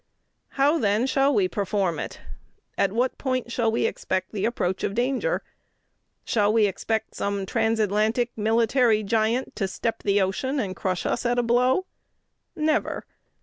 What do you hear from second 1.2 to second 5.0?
we perform it? At what point shall we expect the approach of